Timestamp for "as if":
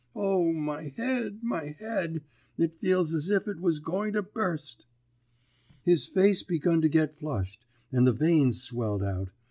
3.13-3.47